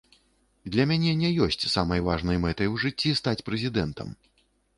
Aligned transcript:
Для 0.75 0.83
мяне 0.91 1.11
не 1.19 1.29
ёсць 1.47 1.67
самай 1.75 2.01
важнай 2.07 2.41
мэтай 2.47 2.67
у 2.77 2.81
жыцці 2.85 3.15
стаць 3.21 3.37
прэзідэнтам. 3.53 4.13